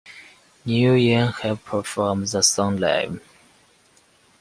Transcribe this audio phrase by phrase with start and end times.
[0.65, 3.21] Neil Young has performed the song live.